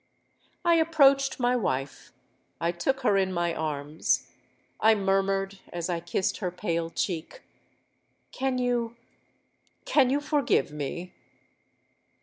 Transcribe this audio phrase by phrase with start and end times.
[0.65, 6.89] "I approached my wife—I took her in my arms—I murmured, as I kissed her pale
[6.89, 7.43] cheek,
[8.31, 11.13] 'Can you—can you forgive me?'